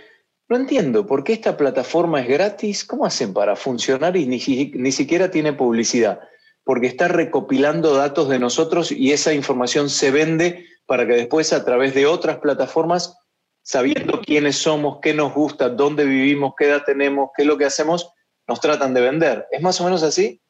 no 0.48 0.56
entiendo, 0.56 1.06
¿por 1.06 1.24
qué 1.24 1.34
esta 1.34 1.58
plataforma 1.58 2.22
es 2.22 2.28
gratis? 2.28 2.86
¿Cómo 2.86 3.06
hacen 3.06 3.34
para 3.34 3.56
funcionar 3.56 4.18
y 4.18 4.26
ni, 4.26 4.38
ni 4.74 4.92
siquiera 4.92 5.32
tiene 5.32 5.54
publicidad? 5.54 6.20
Porque 6.64 6.88
está 6.88 7.08
recopilando 7.08 7.96
datos 7.96 8.30
de 8.30 8.40
nosotros 8.40 8.92
y 8.92 9.12
esa 9.12 9.34
información 9.34 9.90
se 9.90 10.12
vende 10.12 10.66
para 10.86 11.06
que 11.06 11.14
después 11.14 11.54
a 11.54 11.64
través 11.64 11.94
de 11.94 12.06
otras 12.06 12.38
plataformas 12.38 13.18
sabiendo 13.64 14.22
quiénes 14.22 14.58
somos, 14.58 15.00
qué 15.02 15.14
nos 15.14 15.34
gusta, 15.34 15.70
dónde 15.70 16.06
vivimos, 16.06 16.54
qué 16.58 16.66
edad 16.66 16.84
tenemos, 16.86 17.30
qué 17.36 17.44
es 17.44 17.48
lo 17.48 17.58
que 17.58 17.66
hacemos, 17.66 18.12
nos 18.48 18.60
tratan 18.60 18.94
de 18.94 19.02
vender. 19.02 19.48
¿Es 19.52 19.62
más 19.62 19.80
o 19.82 19.84
menos 19.84 20.04
así? 20.04 20.42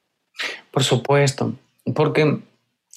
Por 0.72 0.84
supuesto, 0.84 1.54
porque 1.94 2.40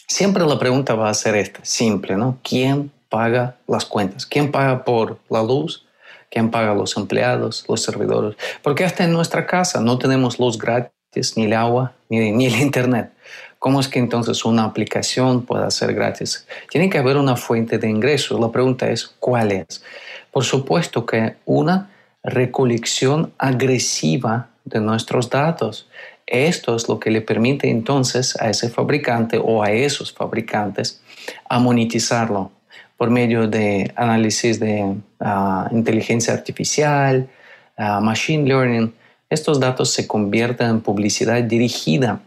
siempre 0.07 0.45
la 0.45 0.59
pregunta 0.59 0.95
va 0.95 1.09
a 1.09 1.15
ser 1.15 1.37
esta, 1.37 1.61
simple, 1.65 2.17
¿no? 2.17 2.39
¿Quién 2.43 2.91
paga 3.09 3.57
las 3.67 3.85
cuentas? 3.85 4.27
¿Quién 4.27 4.51
paga 4.51 4.85
por 4.85 5.19
la 5.31 5.43
luz? 5.43 5.87
¿Quién 6.31 6.51
paga 6.51 6.75
los 6.75 6.97
empleados, 6.97 7.65
los 7.69 7.83
servidores? 7.83 8.37
Porque 8.63 8.85
hasta 8.85 9.05
en 9.05 9.13
nuestra 9.13 9.47
casa 9.47 9.81
no 9.81 9.99
tenemos 9.99 10.39
luz 10.39 10.59
gratis, 10.59 11.37
ni 11.37 11.45
el 11.45 11.53
agua, 11.53 11.93
ni, 12.09 12.47
el 12.47 12.57
internet. 12.61 13.13
¿Cómo 13.61 13.81
es 13.81 13.89
que 13.89 13.99
entonces 13.99 14.45
una 14.45 14.65
aplicación 14.65 15.47
pueda 15.47 15.71
ser 15.71 15.95
gratis? 15.95 16.47
Tiene 16.71 16.91
que 16.91 16.99
haber 16.99 17.17
una 17.17 17.37
fuente 17.37 17.79
de 17.79 17.89
ingresos. 17.89 18.39
La 18.41 18.51
pregunta 18.51 18.91
es, 18.91 19.07
¿cuál 19.21 19.53
es? 19.53 19.85
Por 20.33 20.45
supuesto 20.45 21.07
que 21.07 21.37
una 21.45 21.91
recolección 22.25 23.33
agresiva 23.39 24.49
de 24.65 24.81
nuestros 24.81 25.31
datos. 25.31 25.89
Esto 26.27 26.75
es 26.75 26.89
lo 26.89 26.99
que 26.99 27.11
le 27.11 27.21
permite 27.21 27.69
entonces 27.69 28.41
a 28.41 28.49
ese 28.49 28.69
fabricante 28.71 29.39
o 29.43 29.63
a 29.63 29.71
esos 29.71 30.13
fabricantes 30.13 31.03
a 31.49 31.59
monetizarlo 31.59 32.51
por 32.97 33.11
medio 33.11 33.47
de 33.47 33.93
análisis 33.97 34.61
de 34.61 34.97
ah, 35.21 35.69
inteligencia 35.73 36.33
artificial, 36.33 37.29
ah, 37.77 38.01
machine 38.01 38.49
learning. 38.49 38.95
Estos 39.29 39.61
datos 39.61 39.91
se 39.91 40.07
convierten 40.07 40.71
en 40.71 40.81
publicidad 40.81 41.43
dirigida 41.43 42.21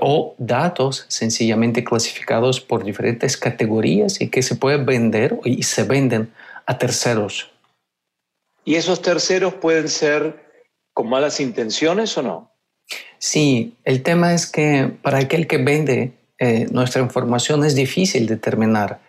o 0.00 0.34
datos 0.38 1.06
sencillamente 1.08 1.84
clasificados 1.84 2.60
por 2.60 2.84
diferentes 2.84 3.36
categorías 3.36 4.20
y 4.20 4.28
que 4.28 4.42
se 4.42 4.56
pueden 4.56 4.84
vender 4.84 5.38
y 5.44 5.62
se 5.62 5.84
venden 5.84 6.32
a 6.66 6.78
terceros. 6.78 7.50
¿Y 8.64 8.76
esos 8.76 9.02
terceros 9.02 9.54
pueden 9.54 9.88
ser 9.88 10.42
con 10.92 11.08
malas 11.08 11.40
intenciones 11.40 12.16
o 12.16 12.22
no? 12.22 12.53
Sí, 13.18 13.74
el 13.84 14.02
tema 14.02 14.34
es 14.34 14.46
que 14.46 14.90
para 15.02 15.18
aquel 15.18 15.46
que 15.46 15.58
vende 15.58 16.12
eh, 16.38 16.66
nuestra 16.70 17.00
información 17.02 17.64
es 17.64 17.74
difícil 17.74 18.26
determinar 18.26 19.00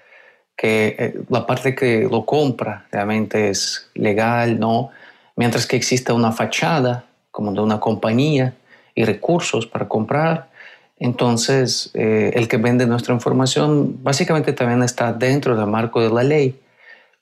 que 0.55 0.95
eh, 0.97 1.21
la 1.29 1.45
parte 1.45 1.75
que 1.75 2.07
lo 2.09 2.25
compra 2.25 2.87
realmente 2.91 3.49
es 3.49 3.89
legal, 3.93 4.59
¿no? 4.59 4.91
Mientras 5.35 5.67
que 5.67 5.75
exista 5.75 6.13
una 6.13 6.31
fachada 6.31 7.05
como 7.31 7.51
de 7.51 7.59
una 7.59 7.79
compañía 7.79 8.53
y 8.93 9.03
recursos 9.03 9.67
para 9.67 9.89
comprar, 9.89 10.49
entonces, 10.97 11.91
eh, 11.93 12.31
el 12.35 12.47
que 12.47 12.57
vende 12.57 12.87
nuestra 12.87 13.13
información 13.13 14.01
básicamente 14.01 14.53
también 14.53 14.81
está 14.81 15.11
dentro 15.11 15.55
del 15.55 15.67
marco 15.67 16.01
de 16.01 16.09
la 16.09 16.23
ley, 16.23 16.59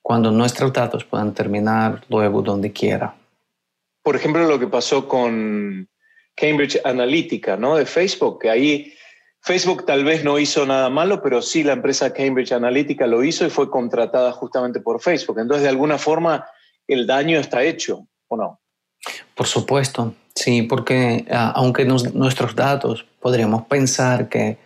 cuando 0.02 0.32
nuestros 0.32 0.72
datos 0.74 1.06
puedan 1.06 1.34
terminar 1.34 2.04
luego 2.10 2.42
donde 2.42 2.72
quiera. 2.72 3.16
Por 4.04 4.16
ejemplo, 4.16 4.46
lo 4.46 4.60
que 4.60 4.68
pasó 4.68 5.08
con 5.08 5.88
Cambridge 6.36 6.80
Analytica, 6.84 7.58
¿no? 7.58 7.76
De 7.76 7.86
Facebook, 7.86 8.40
que 8.40 8.50
ahí 8.50 8.94
Facebook 9.44 9.86
tal 9.86 10.06
vez 10.06 10.24
no 10.24 10.40
hizo 10.40 10.66
nada 10.66 10.90
malo, 10.90 11.22
pero 11.22 11.42
sí 11.42 11.64
la 11.64 11.74
empresa 11.74 12.14
Cambridge 12.14 12.54
Analytica 12.54 13.06
lo 13.08 13.24
hizo 13.24 13.46
y 13.46 13.50
fue 13.50 13.70
contratada 13.70 14.32
justamente 14.32 14.80
por 14.80 15.02
Facebook. 15.02 15.40
Entonces, 15.40 15.64
de 15.64 15.70
alguna 15.70 15.98
forma, 15.98 16.46
el 16.88 17.06
daño 17.06 17.38
está 17.40 17.62
hecho, 17.64 18.08
¿o 18.30 18.38
no? 18.38 18.62
Por 19.36 19.48
supuesto, 19.48 20.14
sí, 20.34 20.62
porque 20.62 21.26
ah, 21.30 21.52
aunque 21.56 21.84
nuestros 21.84 22.56
datos 22.56 23.06
podríamos 23.20 23.66
pensar 23.66 24.30
que, 24.30 24.58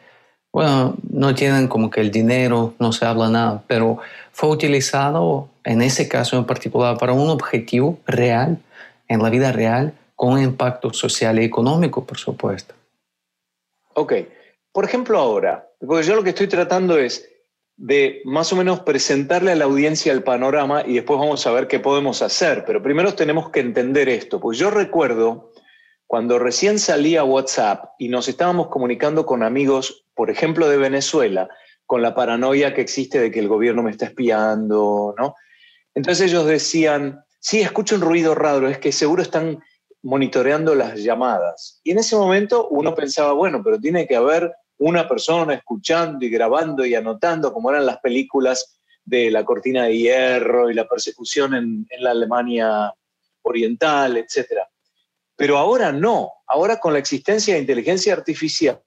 bueno, 0.53 0.95
no 1.09 1.33
tienen 1.33 1.67
como 1.67 1.89
que 1.89 2.01
el 2.01 2.11
dinero, 2.11 2.75
no 2.77 2.91
se 2.91 3.05
habla 3.05 3.29
nada, 3.29 3.63
pero 3.65 3.97
fue 4.31 4.49
utilizado 4.49 5.49
en 5.63 5.81
ese 5.81 6.07
caso 6.07 6.37
en 6.37 6.45
particular 6.45 6.99
para 6.99 7.13
un 7.13 7.29
objetivo 7.29 7.99
real, 8.05 8.59
en 9.07 9.23
la 9.23 9.29
vida 9.31 9.51
real, 9.51 9.93
con 10.17 10.41
impacto 10.41 10.91
social 10.91 11.39
y 11.39 11.45
económico, 11.45 12.03
por 12.03 12.17
supuesto. 12.17 12.73
Ok, 13.93 14.13
por 14.71 14.83
ejemplo 14.83 15.19
ahora, 15.19 15.69
porque 15.79 16.07
yo 16.07 16.15
lo 16.15 16.23
que 16.23 16.29
estoy 16.29 16.47
tratando 16.47 16.97
es 16.97 17.29
de 17.77 18.21
más 18.25 18.51
o 18.51 18.55
menos 18.55 18.79
presentarle 18.79 19.51
a 19.51 19.55
la 19.55 19.65
audiencia 19.65 20.11
el 20.11 20.23
panorama 20.23 20.83
y 20.83 20.95
después 20.95 21.19
vamos 21.19 21.45
a 21.45 21.51
ver 21.51 21.67
qué 21.67 21.79
podemos 21.79 22.23
hacer, 22.23 22.65
pero 22.65 22.81
primero 22.81 23.13
tenemos 23.13 23.51
que 23.51 23.59
entender 23.59 24.09
esto, 24.09 24.39
pues 24.39 24.57
yo 24.57 24.71
recuerdo 24.71 25.51
cuando 26.07 26.39
recién 26.39 26.79
salía 26.79 27.23
WhatsApp 27.23 27.91
y 27.99 28.09
nos 28.09 28.27
estábamos 28.27 28.69
comunicando 28.69 29.23
con 29.23 29.43
amigos, 29.43 30.03
por 30.15 30.31
ejemplo, 30.31 30.67
de 30.67 30.77
Venezuela, 30.77 31.47
con 31.85 32.01
la 32.01 32.15
paranoia 32.15 32.73
que 32.73 32.81
existe 32.81 33.19
de 33.19 33.29
que 33.29 33.39
el 33.39 33.47
gobierno 33.47 33.83
me 33.83 33.91
está 33.91 34.05
espiando, 34.05 35.13
¿no? 35.15 35.35
Entonces 35.93 36.31
ellos 36.31 36.47
decían, 36.47 37.23
sí, 37.39 37.61
escucho 37.61 37.95
un 37.95 38.01
ruido 38.01 38.33
raro, 38.33 38.67
es 38.67 38.79
que 38.79 38.91
seguro 38.91 39.21
están 39.21 39.59
monitoreando 40.07 40.73
las 40.73 41.03
llamadas. 41.03 41.81
Y 41.83 41.91
en 41.91 41.99
ese 41.99 42.15
momento 42.15 42.69
uno 42.69 42.95
pensaba, 42.95 43.33
bueno, 43.33 43.61
pero 43.61 43.77
tiene 43.77 44.07
que 44.07 44.15
haber 44.15 44.53
una 44.77 45.05
persona 45.05 45.53
escuchando 45.53 46.25
y 46.25 46.29
grabando 46.29 46.85
y 46.85 46.95
anotando, 46.95 47.51
como 47.51 47.69
eran 47.71 47.85
las 47.85 47.99
películas 47.99 48.79
de 49.03 49.29
la 49.29 49.43
cortina 49.43 49.83
de 49.83 49.97
hierro 49.97 50.71
y 50.71 50.73
la 50.73 50.87
persecución 50.87 51.55
en, 51.55 51.85
en 51.89 52.03
la 52.03 52.11
Alemania 52.11 52.93
oriental, 53.41 54.15
etcétera. 54.15 54.69
Pero 55.35 55.57
ahora 55.57 55.91
no, 55.91 56.31
ahora 56.47 56.79
con 56.79 56.93
la 56.93 56.99
existencia 56.99 57.55
de 57.55 57.59
inteligencia 57.59 58.13
artificial, 58.13 58.81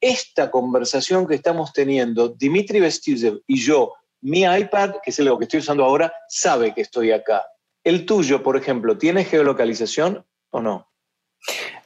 esta 0.00 0.52
conversación 0.52 1.26
que 1.26 1.34
estamos 1.34 1.72
teniendo, 1.72 2.28
Dimitri 2.28 2.78
Vestusev 2.78 3.42
y 3.48 3.60
yo, 3.60 3.92
mi 4.20 4.42
iPad, 4.42 4.96
que 5.02 5.10
es 5.10 5.18
lo 5.18 5.36
que 5.36 5.46
estoy 5.46 5.58
usando 5.58 5.84
ahora, 5.84 6.12
sabe 6.28 6.72
que 6.72 6.82
estoy 6.82 7.10
acá. 7.10 7.44
¿El 7.82 8.06
tuyo, 8.06 8.40
por 8.44 8.56
ejemplo, 8.56 8.96
tiene 8.96 9.24
geolocalización 9.24 10.24
o 10.54 10.60
no? 10.60 10.86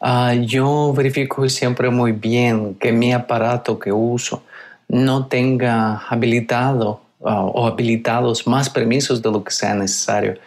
Ah, 0.01 0.35
yo 0.35 0.93
verifico 0.95 1.49
siempre 1.49 1.91
muy 1.91 2.13
bien 2.13 2.75
que 2.77 2.93
mi 2.93 3.13
aparato 3.13 3.79
que 3.79 3.91
uso 3.91 4.43
no 4.89 5.27
tenga 5.27 5.99
habilitado 6.09 7.01
ah, 7.25 7.43
o 7.43 7.67
habilitados 7.67 8.47
más 8.47 8.71
permisos 8.71 9.21
de 9.21 9.31
lo 9.31 9.43
que 9.43 9.51
sea 9.51 9.75
necesario 9.75 10.39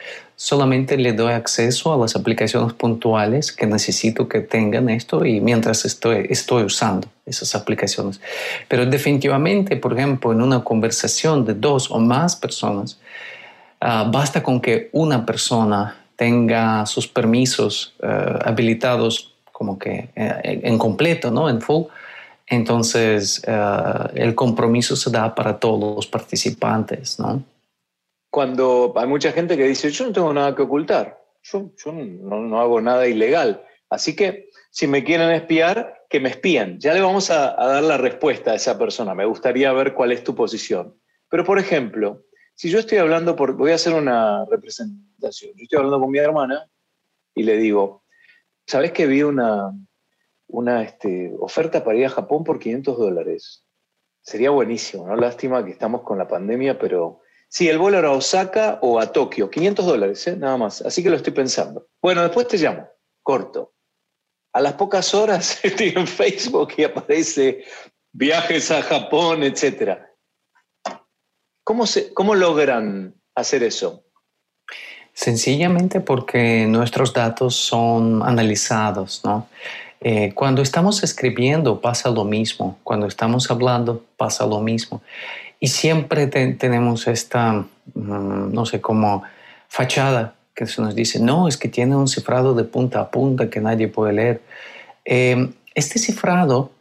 solamente 0.41 0.97
le 0.97 1.13
doy 1.13 1.33
acceso 1.33 1.93
a 1.93 1.97
las 1.97 2.15
aplicaciones 2.15 2.73
puntuales 2.73 3.51
que 3.51 3.67
necesito 3.67 4.27
que 4.27 4.39
tengan 4.39 4.89
esto 4.89 5.23
y 5.23 5.39
mientras 5.39 5.85
estoy, 5.85 6.25
estoy 6.31 6.63
usando 6.63 7.07
esas 7.27 7.53
aplicaciones. 7.53 8.19
Pero 8.67 8.87
definitivamente, 8.87 9.77
por 9.77 9.93
ejemplo, 9.93 10.31
en 10.31 10.41
una 10.41 10.63
conversación 10.63 11.45
de 11.45 11.53
dos 11.53 11.91
o 11.91 11.99
más 11.99 12.35
personas, 12.35 12.99
ah, 13.81 14.09
basta 14.11 14.41
con 14.41 14.59
que 14.59 14.89
una 14.93 15.23
persona 15.27 16.00
tenga 16.21 16.85
sus 16.85 17.07
permisos 17.07 17.95
ah, 18.03 18.37
habilitados 18.45 19.33
como 19.51 19.79
que 19.79 20.11
eh, 20.15 20.61
en 20.63 20.77
completo, 20.77 21.31
¿no? 21.31 21.49
En 21.49 21.59
full. 21.61 21.85
Entonces, 22.45 23.41
ah, 23.47 24.11
el 24.13 24.35
compromiso 24.35 24.95
se 24.95 25.09
da 25.09 25.33
para 25.33 25.57
todos 25.57 25.95
los 25.95 26.05
participantes, 26.05 27.19
¿no? 27.19 27.43
cuando 28.31 28.93
hay 28.95 29.07
mucha 29.07 29.33
gente 29.33 29.57
que 29.57 29.67
dice, 29.67 29.91
yo 29.91 30.05
no 30.05 30.13
tengo 30.13 30.33
nada 30.33 30.55
que 30.55 30.61
ocultar, 30.61 31.21
yo, 31.43 31.69
no, 31.91 32.59
hago 32.61 32.79
nada 32.79 33.05
ilegal. 33.05 33.61
Así 33.89 34.15
que 34.15 34.49
si 34.69 34.87
me 34.87 35.03
quieren 35.03 35.31
espiar, 35.31 36.05
que 36.09 36.21
me 36.21 36.29
espíen. 36.29 36.79
Ya 36.79 36.93
le 36.93 37.01
vamos 37.01 37.29
a, 37.29 37.55
dar 37.55 37.83
la 37.83 37.97
respuesta 37.97 38.51
a 38.51 38.55
esa 38.55 38.77
persona. 38.77 39.13
Me 39.13 39.25
gustaría 39.25 39.73
ver 39.73 39.93
cuál 39.93 40.13
es 40.13 40.23
tu 40.23 40.33
posición. 40.33 40.95
Pero, 41.29 41.43
por 41.43 41.59
ejemplo, 41.59 42.23
si 42.61 42.69
yo 42.69 42.77
estoy 42.77 42.99
hablando, 42.99 43.35
por, 43.35 43.53
voy 43.53 43.71
a 43.71 43.75
hacer 43.75 43.91
una 43.91 44.45
representación. 44.45 45.51
Yo 45.55 45.63
estoy 45.63 45.77
hablando 45.77 45.99
con 45.99 46.11
mi 46.11 46.19
hermana 46.19 46.69
y 47.33 47.41
le 47.41 47.57
digo, 47.57 48.03
¿sabes 48.67 48.91
que 48.91 49.07
vi 49.07 49.23
una, 49.23 49.73
este, 50.83 51.33
oferta 51.39 51.83
para 51.83 51.97
ir 51.97 52.05
a 52.05 52.09
Japón 52.09 52.43
por 52.43 52.59
500 52.59 52.99
dólares? 52.99 53.65
Sería 54.21 54.51
buenísimo, 54.51 55.07
¿no? 55.07 55.15
Lástima 55.15 55.65
que 55.65 55.71
estamos 55.71 56.03
con 56.03 56.19
la 56.19 56.27
pandemia, 56.27 56.77
pero 56.77 57.21
Sí, 57.49 57.67
el 57.67 57.79
vuelo 57.79 57.97
era 57.97 58.09
a 58.09 58.11
Osaka 58.11 58.77
o 58.83 58.99
a 58.99 59.11
Tokio, 59.11 59.49
500 59.49 59.83
dólares, 59.83 60.27
¿eh? 60.27 60.37
nada 60.37 60.55
más. 60.55 60.83
Así 60.83 61.01
que 61.01 61.09
lo 61.09 61.15
estoy 61.15 61.33
pensando. 61.33 61.87
Bueno, 61.99 62.21
después 62.21 62.47
te 62.47 62.57
llamo, 62.57 62.87
corto. 63.23 63.73
A 64.53 64.61
las 64.61 64.73
pocas 64.75 65.15
horas 65.15 65.59
estoy 65.63 65.93
en 65.95 66.05
Facebook 66.05 66.73
y 66.77 66.83
aparece 66.83 67.63
viajes 68.11 68.69
a 68.69 68.83
Japón, 68.83 69.41
etc. 69.41 70.10
¿Cómo, 71.71 71.87
se, 71.87 72.13
¿Cómo 72.13 72.35
logran 72.35 73.13
hacer 73.33 73.63
eso? 73.63 74.03
Sencillamente 75.13 76.01
porque 76.01 76.67
nuestros 76.67 77.13
datos 77.13 77.55
son 77.55 78.23
analizados, 78.23 79.21
¿no? 79.23 79.47
Eh, 80.01 80.33
cuando 80.35 80.63
estamos 80.63 81.01
escribiendo 81.01 81.79
pasa 81.79 82.09
lo 82.09 82.25
mismo, 82.25 82.77
cuando 82.83 83.07
estamos 83.07 83.49
hablando 83.49 84.03
pasa 84.17 84.45
lo 84.45 84.59
mismo. 84.59 85.01
Y 85.61 85.67
siempre 85.67 86.27
tenemos 86.27 87.07
esta, 87.07 87.53
mm, 87.93 88.51
no 88.51 88.65
sé, 88.65 88.81
como 88.81 89.23
fachada 89.69 90.35
que 90.53 90.67
se 90.67 90.81
nos 90.81 90.93
dice, 90.93 91.21
no, 91.21 91.47
es 91.47 91.55
que 91.55 91.69
tiene 91.69 91.95
un 91.95 92.09
cifrado 92.09 92.53
de 92.53 92.65
punta 92.65 92.99
a 92.99 93.09
punta 93.09 93.49
que 93.49 93.61
nadie 93.61 93.87
puede 93.87 94.11
leer. 94.11 94.41
Eh, 95.05 95.53
este 95.73 95.99
cifrado 95.99 96.71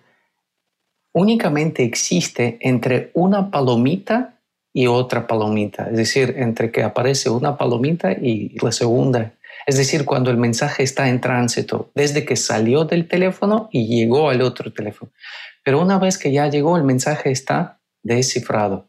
únicamente 1.12 1.84
existe 1.84 2.58
entre 2.60 3.12
una 3.14 3.52
palomita 3.52 4.34
y 4.72 4.86
otra 4.86 5.26
palomita, 5.26 5.88
es 5.90 5.96
decir, 5.96 6.34
entre 6.38 6.70
que 6.70 6.82
aparece 6.82 7.28
una 7.30 7.56
palomita 7.56 8.12
y 8.12 8.56
la 8.62 8.72
segunda. 8.72 9.32
Es 9.66 9.76
decir, 9.76 10.04
cuando 10.04 10.30
el 10.30 10.36
mensaje 10.36 10.82
está 10.82 11.08
en 11.08 11.20
tránsito, 11.20 11.90
desde 11.94 12.24
que 12.24 12.36
salió 12.36 12.84
del 12.84 13.08
teléfono 13.08 13.68
y 13.72 13.86
llegó 13.86 14.30
al 14.30 14.42
otro 14.42 14.72
teléfono. 14.72 15.12
Pero 15.64 15.82
una 15.82 15.98
vez 15.98 16.18
que 16.18 16.32
ya 16.32 16.48
llegó, 16.48 16.76
el 16.76 16.84
mensaje 16.84 17.30
está 17.30 17.80
descifrado. 18.02 18.88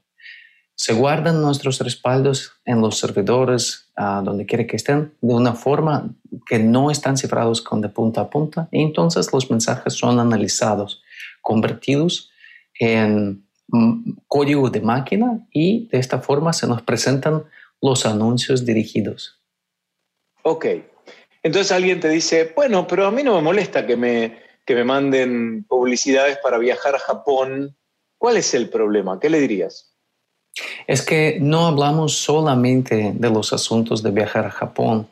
Se 0.75 0.93
guardan 0.93 1.41
nuestros 1.41 1.79
respaldos 1.79 2.53
en 2.65 2.79
los 2.81 2.97
servidores, 2.97 3.91
donde 3.95 4.45
quiera 4.45 4.65
que 4.65 4.77
estén, 4.77 5.13
de 5.21 5.33
una 5.33 5.53
forma 5.53 6.15
que 6.47 6.57
no 6.59 6.89
están 6.89 7.17
cifrados 7.17 7.61
con 7.61 7.81
de 7.81 7.89
punta 7.89 8.21
a 8.21 8.29
punta. 8.29 8.69
Y 8.71 8.81
entonces 8.81 9.31
los 9.33 9.51
mensajes 9.51 9.93
son 9.93 10.19
analizados, 10.19 11.03
convertidos 11.41 12.31
en 12.79 13.45
código 14.27 14.69
de 14.69 14.81
máquina 14.81 15.47
y 15.51 15.87
de 15.87 15.99
esta 15.99 16.19
forma 16.19 16.53
se 16.53 16.67
nos 16.67 16.81
presentan 16.81 17.43
los 17.81 18.05
anuncios 18.05 18.65
dirigidos. 18.65 19.39
Ok. 20.43 20.65
Entonces 21.43 21.71
alguien 21.71 21.99
te 21.99 22.09
dice, 22.09 22.53
bueno, 22.55 22.85
pero 22.87 23.07
a 23.07 23.11
mí 23.11 23.23
no 23.23 23.35
me 23.35 23.41
molesta 23.41 23.87
que 23.87 23.95
me, 23.95 24.39
que 24.65 24.75
me 24.75 24.83
manden 24.83 25.63
publicidades 25.63 26.37
para 26.43 26.57
viajar 26.57 26.95
a 26.95 26.99
Japón. 26.99 27.75
¿Cuál 28.17 28.37
es 28.37 28.53
el 28.53 28.69
problema? 28.69 29.19
¿Qué 29.19 29.29
le 29.29 29.39
dirías? 29.39 29.95
Es 30.85 31.01
que 31.01 31.39
no 31.39 31.65
hablamos 31.67 32.17
solamente 32.17 33.13
de 33.15 33.29
los 33.29 33.53
asuntos 33.53 34.03
de 34.03 34.11
viajar 34.11 34.45
a 34.45 34.51
Japón. 34.51 35.07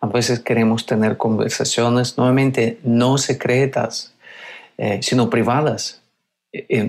A 0.00 0.06
veces 0.06 0.40
queremos 0.40 0.84
tener 0.84 1.16
conversaciones 1.16 2.18
nuevamente 2.18 2.78
no 2.82 3.16
secretas, 3.16 4.14
eh, 4.76 5.00
sino 5.02 5.30
privadas 5.30 5.99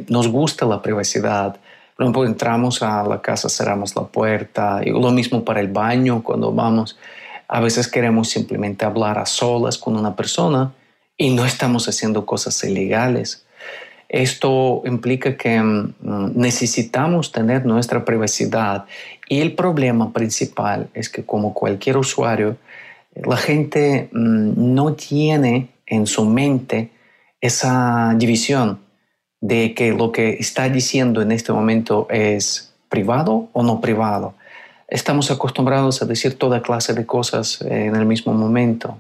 nos 0.08 0.28
gusta 0.28 0.66
la 0.66 0.82
privacidad. 0.82 1.58
Por 1.96 2.06
ejemplo, 2.06 2.26
entramos 2.26 2.82
a 2.82 3.04
la 3.04 3.22
casa, 3.22 3.50
cerramos 3.50 3.96
la 3.96 4.04
puerta, 4.04 4.82
y 4.84 4.90
lo 4.90 5.12
mismo 5.12 5.44
para 5.44 5.60
el 5.60 5.68
baño 5.68 6.24
cuando 6.24 6.52
vamos. 6.52 6.98
A 7.48 7.60
veces 7.60 7.88
queremos 7.88 8.30
simplemente 8.30 8.86
hablar 8.86 9.20
a 9.20 9.26
solas 9.26 9.78
con 9.78 9.96
una 9.96 10.16
persona 10.16 10.74
y 11.18 11.32
no 11.32 11.46
estamos 11.46 11.88
haciendo 11.88 12.26
cosas 12.26 12.64
ilegales. 12.64 13.46
Esto 14.10 14.82
implica 14.86 15.38
que 15.38 15.62
mm, 15.62 16.32
necesitamos 16.36 17.32
tener 17.32 17.66
nuestra 17.66 18.04
privacidad 18.04 18.86
y 19.30 19.40
el 19.40 19.54
problema 19.54 20.12
principal 20.12 20.90
es 20.94 21.10
que 21.10 21.24
como 21.26 21.54
cualquier 21.54 21.98
usuario, 21.98 22.58
la 23.16 23.38
gente 23.38 24.10
mm, 24.12 24.74
no 24.74 24.94
tiene 24.94 25.70
en 25.86 26.08
su 26.08 26.26
mente 26.26 26.90
esa 27.40 28.14
división 28.18 28.80
de 29.42 29.74
que 29.74 29.92
lo 29.92 30.12
que 30.12 30.38
está 30.40 30.70
diciendo 30.70 31.22
en 31.22 31.32
este 31.32 31.52
momento 31.52 32.08
es 32.10 32.74
privado 32.90 33.50
o 33.54 33.64
no 33.64 33.82
privado. 33.82 34.36
Estamos 34.88 35.32
acostumbrados 35.32 36.02
a 36.02 36.06
decir 36.06 36.38
toda 36.38 36.62
clase 36.62 36.94
de 36.94 37.06
cosas 37.06 37.62
en 37.62 37.96
el 37.96 38.06
mismo 38.06 38.34
momento. 38.34 38.98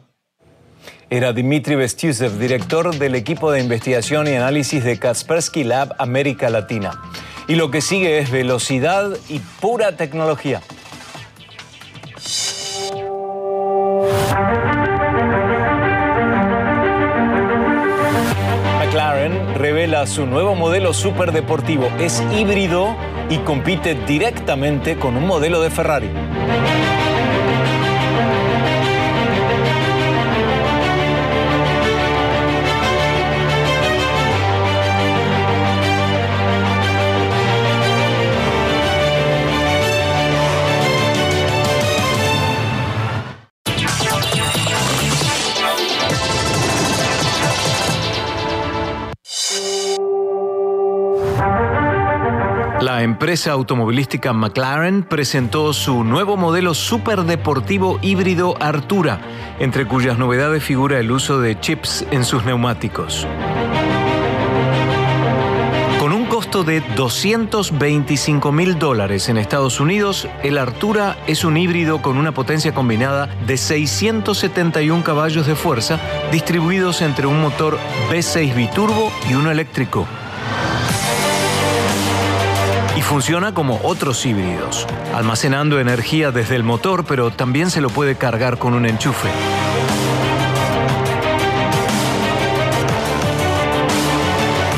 Era 1.09 1.33
Dmitry 1.33 1.75
Bestusev, 1.75 2.39
director 2.39 2.95
del 2.97 3.15
equipo 3.15 3.51
de 3.51 3.59
investigación 3.59 4.27
y 4.27 4.31
análisis 4.31 4.83
de 4.83 4.97
Kaspersky 4.97 5.65
Lab 5.65 5.93
América 5.99 6.49
Latina. 6.49 7.01
Y 7.49 7.55
lo 7.55 7.69
que 7.69 7.81
sigue 7.81 8.19
es 8.19 8.31
velocidad 8.31 9.09
y 9.27 9.39
pura 9.59 9.97
tecnología. 9.97 10.61
Su 20.05 20.25
nuevo 20.25 20.55
modelo 20.55 20.93
superdeportivo. 20.93 21.89
Es 21.99 22.23
híbrido 22.37 22.95
y 23.29 23.37
compite 23.39 23.95
directamente 23.95 24.97
con 24.97 25.15
un 25.15 25.27
modelo 25.27 25.61
de 25.61 25.69
Ferrari. 25.69 26.09
Empresa 53.21 53.51
automovilística 53.51 54.33
McLaren 54.33 55.03
presentó 55.03 55.73
su 55.73 56.03
nuevo 56.03 56.37
modelo 56.37 56.73
superdeportivo 56.73 57.99
híbrido 58.01 58.55
Artura, 58.59 59.21
entre 59.59 59.85
cuyas 59.85 60.17
novedades 60.17 60.63
figura 60.63 60.99
el 60.99 61.11
uso 61.11 61.39
de 61.39 61.59
chips 61.59 62.03
en 62.09 62.25
sus 62.25 62.45
neumáticos. 62.45 63.27
Con 65.99 66.13
un 66.13 66.25
costo 66.25 66.63
de 66.63 66.81
225 66.95 68.51
mil 68.51 68.79
dólares 68.79 69.29
en 69.29 69.37
Estados 69.37 69.79
Unidos, 69.79 70.27
el 70.41 70.57
Artura 70.57 71.15
es 71.27 71.43
un 71.43 71.57
híbrido 71.57 72.01
con 72.01 72.17
una 72.17 72.31
potencia 72.31 72.73
combinada 72.73 73.27
de 73.45 73.55
671 73.55 75.03
caballos 75.03 75.45
de 75.45 75.53
fuerza 75.53 75.99
distribuidos 76.31 77.03
entre 77.03 77.27
un 77.27 77.39
motor 77.39 77.77
V6 78.09 78.55
biturbo 78.55 79.11
y 79.29 79.35
uno 79.35 79.51
eléctrico 79.51 80.07
funciona 83.01 83.53
como 83.53 83.79
otros 83.83 84.25
híbridos, 84.25 84.87
almacenando 85.13 85.79
energía 85.79 86.31
desde 86.31 86.55
el 86.55 86.63
motor, 86.63 87.05
pero 87.05 87.31
también 87.31 87.69
se 87.69 87.81
lo 87.81 87.89
puede 87.89 88.15
cargar 88.15 88.57
con 88.57 88.73
un 88.73 88.85
enchufe. 88.85 89.29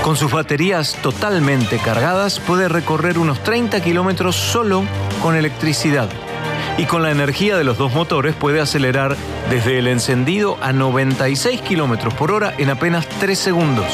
Con 0.04 0.18
sus 0.18 0.32
baterías 0.32 0.96
totalmente 1.02 1.78
cargadas 1.78 2.40
puede 2.40 2.68
recorrer 2.68 3.18
unos 3.18 3.42
30 3.42 3.82
kilómetros 3.82 4.36
solo 4.36 4.84
con 5.22 5.36
electricidad. 5.36 6.10
Y 6.78 6.86
con 6.86 7.04
la 7.04 7.12
energía 7.12 7.58
de 7.58 7.64
los 7.64 7.78
dos 7.78 7.94
motores 7.94 8.36
puede 8.36 8.60
acelerar 8.60 9.16
desde 9.50 9.80
el 9.80 9.88
encendido 9.88 10.58
a 10.62 10.74
96 10.74 11.62
kilómetros 11.62 12.14
por 12.14 12.32
hora 12.32 12.54
en 12.58 12.70
apenas 12.70 13.08
3 13.20 13.38
segundos 13.40 13.88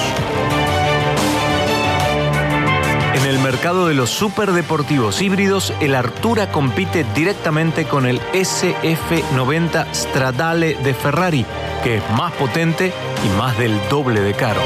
el 3.29 3.39
mercado 3.39 3.87
de 3.87 3.93
los 3.93 4.09
superdeportivos 4.09 5.21
híbridos, 5.21 5.71
el 5.81 5.93
Artura 5.93 6.51
compite 6.51 7.05
directamente 7.13 7.85
con 7.85 8.07
el 8.07 8.19
SF90 8.33 9.85
Stradale 9.93 10.75
de 10.75 10.93
Ferrari, 10.95 11.45
que 11.83 11.97
es 11.97 12.03
más 12.17 12.33
potente 12.33 12.91
y 13.23 13.37
más 13.37 13.55
del 13.59 13.79
doble 13.89 14.21
de 14.21 14.33
caro. 14.33 14.61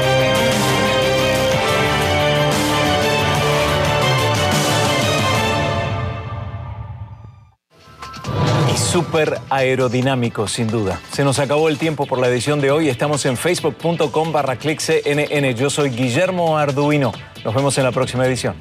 Súper 8.94 9.40
aerodinámico, 9.50 10.46
sin 10.46 10.68
duda. 10.68 11.00
Se 11.10 11.24
nos 11.24 11.40
acabó 11.40 11.68
el 11.68 11.78
tiempo 11.78 12.06
por 12.06 12.20
la 12.20 12.28
edición 12.28 12.60
de 12.60 12.70
hoy. 12.70 12.88
Estamos 12.88 13.26
en 13.26 13.36
facebook.com 13.36 14.30
barra 14.30 14.56
cnn. 14.56 15.54
Yo 15.56 15.68
soy 15.68 15.90
Guillermo 15.90 16.56
Arduino. 16.56 17.10
Nos 17.44 17.52
vemos 17.52 17.76
en 17.76 17.82
la 17.82 17.90
próxima 17.90 18.24
edición. 18.24 18.54